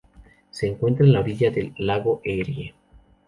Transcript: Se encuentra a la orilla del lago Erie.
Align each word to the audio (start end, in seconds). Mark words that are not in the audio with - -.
Se 0.49 0.65
encuentra 0.65 1.05
a 1.05 1.09
la 1.09 1.19
orilla 1.19 1.51
del 1.51 1.75
lago 1.77 2.21
Erie. 2.23 2.73